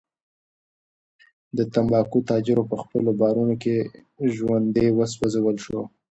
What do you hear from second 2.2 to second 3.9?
تاجر په خپلو بارونو کې